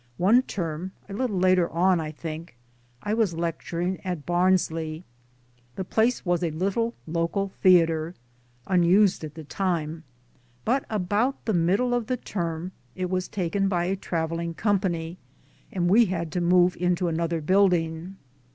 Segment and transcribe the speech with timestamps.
[0.17, 2.57] One term (a little later on, I think)
[3.03, 5.03] I was lecturing at Barnsley.
[5.75, 8.15] The place was a little local theatre,
[8.65, 10.03] unused at the time;
[10.65, 15.19] but about the middle of the term it was taken by a traveling company,
[15.71, 18.15] and we had to move into another building.